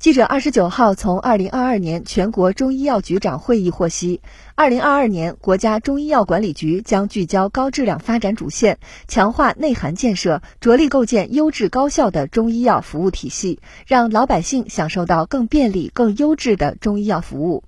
[0.00, 4.22] 记者二十九号从二零二二年全国中医药局长会议获悉，
[4.54, 8.78] 二零二二年国家中医药管理局将聚焦高质量发展主线，
[9.08, 17.62] 强化内涵建设，着力构建优质高效的中医药服务体系，让老百姓享受到更便利、更优质的中医药服务。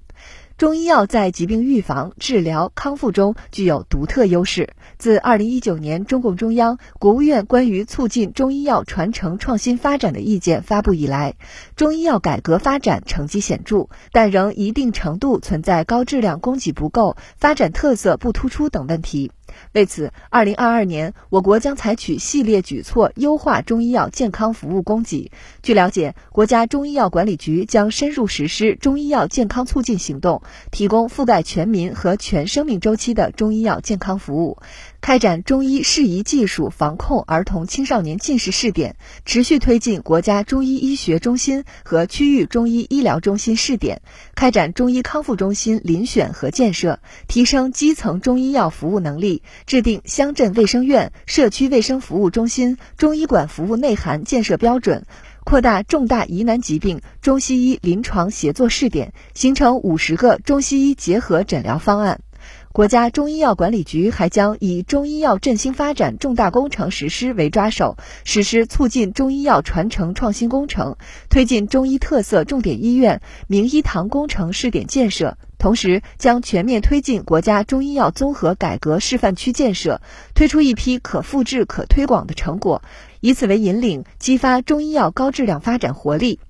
[0.62, 4.74] 中医药在疾病预防、治疗、康复中具有独特优势。
[4.96, 11.34] 自二零一九年中共中央、国务院关于促进中医药传承创新发展的意见发布以来，
[11.74, 19.32] 中医药改革发展成绩显著，但仍一定程度存在高质量供给不够、发展特色不突出等问题。
[19.72, 25.30] 为此，二零二二年我国将采取系列举措，优化中医药健康服务供给。
[25.62, 34.58] 据了解，国家中医药管理局将深入实施中医药健康促进行动，提供覆盖全民和全生命周期的中医药健康服务。
[35.02, 38.94] 开展中医适宜技术防控儿童青少年近视试点，
[39.24, 44.00] 持续推进国家中医医学中心和区域中医医疗中心试点，
[44.36, 55.04] 开展中医康复中心遴选和建设，提升基层中医药服务能力，制定乡镇卫生院、社区卫生服务中心中医馆服务内涵建设标准，
[55.42, 62.20] 扩大重大疑难疾病中西医临床协作试点，形成五十个中西医结合诊疗方案。
[62.72, 70.96] 国家中医药管理局还将以中医药振兴发展重大工程实施为抓手，实施促进中医药传承创新工程，
[71.28, 75.36] 推进中医特色重点医院、名医堂工程试点建设。
[75.58, 80.00] 同时，将全面推进国家中医药综合改革示范区建设，
[80.34, 82.82] 推出一批可复制、可推广的成果，
[83.20, 86.40] 以此为引领，激发中医药高质量发展活力。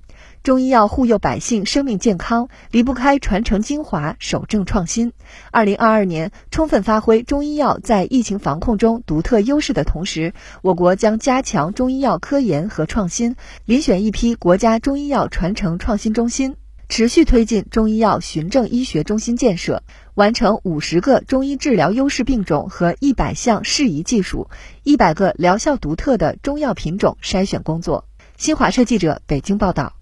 [0.42, 5.12] 中医药护佑百姓生命健康，离不开传承精华、守正创新。
[5.52, 13.36] 二零二二年，充分发挥中医药在疫情防控中独特优势的同时，我国将加强中医药科研和创新，
[13.68, 16.56] 遴选一批国家中医药传承创新中心，
[16.88, 24.48] 持续推进中医药循证医学中心建设，完成五十个中医治疗优势病种和一百项适宜技术、
[24.82, 28.06] 一百个疗效独特的中药品种筛选工作。
[28.36, 29.92] 新华社记者北京报道。